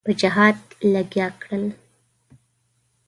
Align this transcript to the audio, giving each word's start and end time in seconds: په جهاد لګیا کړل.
په 0.05 0.11
جهاد 0.21 0.57
لګیا 0.93 1.27
کړل. 1.41 1.65